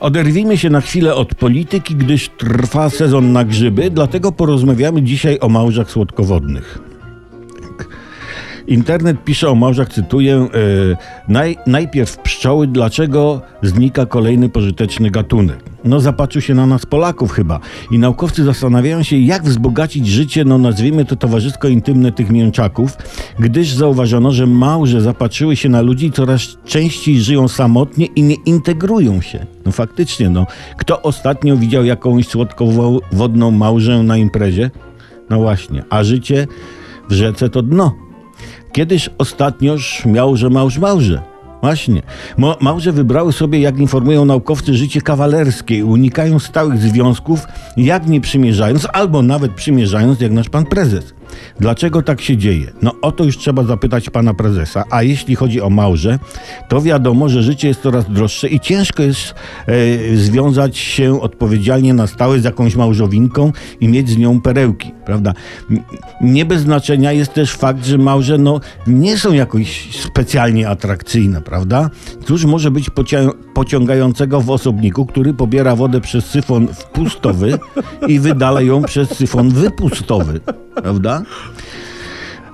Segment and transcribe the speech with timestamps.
[0.00, 5.48] Oderwijmy się na chwilę od polityki, gdyż trwa sezon na grzyby, dlatego porozmawiamy dzisiaj o
[5.48, 6.78] małżach słodkowodnych.
[8.66, 10.48] Internet pisze o małżach, cytuję, e,
[11.28, 15.75] naj, najpierw pszczoły, dlaczego znika kolejny pożyteczny gatunek.
[15.86, 17.60] No zapatrzył się na nas Polaków chyba
[17.90, 22.96] i naukowcy zastanawiają się, jak wzbogacić życie, no nazwijmy to towarzysko-intymne tych mięczaków,
[23.38, 29.20] gdyż zauważono, że małże zapatrzyły się na ludzi coraz częściej żyją samotnie i nie integrują
[29.20, 29.46] się.
[29.66, 30.46] No faktycznie, no.
[30.76, 34.70] Kto ostatnio widział jakąś słodkowodną małżę na imprezie?
[35.30, 36.46] No właśnie, a życie
[37.08, 37.92] w rzece to dno.
[38.72, 41.35] Kiedyś ostatnioż miał, że małż małże.
[41.62, 42.02] Właśnie.
[42.60, 49.22] Małże wybrały sobie, jak informują naukowcy, życie kawalerskie unikają stałych związków, jak nie przymierzając, albo
[49.22, 51.15] nawet przymierzając, jak nasz pan prezes.
[51.60, 52.72] Dlaczego tak się dzieje?
[52.82, 54.84] No o to już trzeba zapytać pana prezesa.
[54.90, 56.18] A jeśli chodzi o małże,
[56.68, 59.34] to wiadomo, że życie jest coraz droższe i ciężko jest
[59.66, 65.32] e, związać się odpowiedzialnie na stałe z jakąś małżowinką i mieć z nią perełki, prawda?
[66.20, 71.90] Nie bez znaczenia jest też fakt, że małże no, nie są jakoś specjalnie atrakcyjne, prawda?
[72.26, 72.90] Cóż może być
[73.54, 77.58] pociągającego w osobniku, który pobiera wodę przez syfon wpustowy
[78.08, 80.40] i wydala ją przez syfon wypustowy,
[80.74, 81.22] prawda?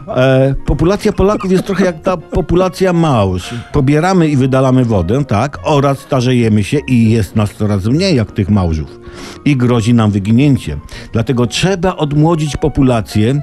[0.08, 3.54] E, populacja Polaków jest trochę jak ta populacja małż.
[3.72, 8.50] Pobieramy i wydalamy wodę, tak, oraz starzejemy się i jest nas coraz mniej jak tych
[8.50, 9.00] małżów.
[9.44, 10.76] I grozi nam wyginięcie.
[11.12, 13.42] Dlatego trzeba odmłodzić populację,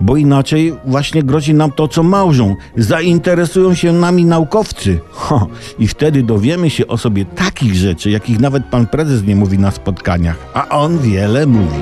[0.00, 2.56] bo inaczej właśnie grozi nam to, co małżą.
[2.76, 5.00] Zainteresują się nami naukowcy.
[5.10, 5.46] Ho,
[5.78, 9.70] I wtedy dowiemy się o sobie takich rzeczy, jakich nawet pan prezes nie mówi na
[9.70, 11.78] spotkaniach, a on wiele mówi.